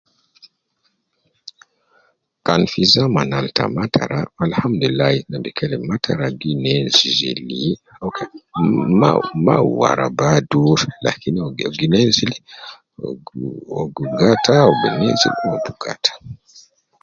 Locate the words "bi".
5.43-5.49